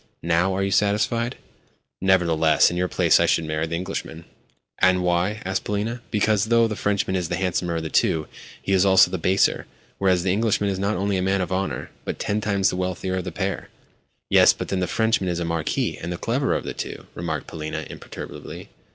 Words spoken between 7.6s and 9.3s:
of the two, he is also the